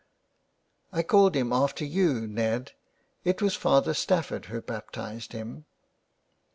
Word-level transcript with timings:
'^ 0.01 0.03
I 0.97 1.03
called 1.03 1.35
him 1.35 1.53
after 1.53 1.85
you, 1.85 2.25
Ned. 2.25 2.71
It 3.23 3.39
was 3.39 3.53
Father 3.55 3.93
Stafford 3.93 4.45
who 4.45 4.59
baptised 4.59 5.31
him." 5.31 5.65